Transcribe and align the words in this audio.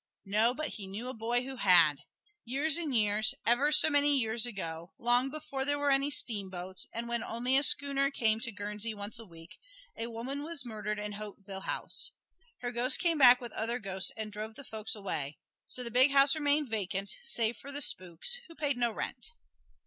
No, 0.25 0.55
but 0.55 0.69
he 0.69 0.87
knew 0.87 1.09
a 1.09 1.13
boy 1.13 1.43
who 1.43 1.57
had. 1.57 1.99
Years 2.43 2.75
and 2.77 2.95
years 2.97 3.35
ever 3.45 3.71
so 3.71 3.87
many 3.87 4.17
years 4.17 4.47
ago 4.47 4.89
long 4.97 5.29
before 5.29 5.63
there 5.63 5.77
were 5.77 5.91
any 5.91 6.09
steamboats, 6.09 6.87
and 6.91 7.07
when 7.07 7.23
only 7.23 7.55
a 7.55 7.61
schooner 7.61 8.09
came 8.09 8.39
to 8.39 8.51
Guernsey 8.51 8.95
once 8.95 9.19
a 9.19 9.27
week, 9.27 9.59
a 9.95 10.07
woman 10.09 10.41
was 10.41 10.65
murdered 10.65 10.97
in 10.97 11.11
Hauteville 11.11 11.65
House. 11.67 12.13
Her 12.61 12.71
ghost 12.71 12.97
came 12.99 13.19
back 13.19 13.39
with 13.39 13.51
other 13.51 13.77
ghosts 13.77 14.11
and 14.17 14.31
drove 14.31 14.55
the 14.55 14.63
folks 14.63 14.95
away. 14.95 15.37
So 15.67 15.83
the 15.83 15.91
big 15.91 16.09
house 16.09 16.33
remained 16.33 16.67
vacant 16.69 17.13
save 17.21 17.57
for 17.57 17.71
the 17.71 17.79
spooks, 17.79 18.37
who 18.47 18.55
paid 18.55 18.77
no 18.79 18.91
rent. 18.91 19.29